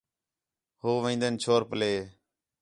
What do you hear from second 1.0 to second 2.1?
وین٘دین چھور پلّے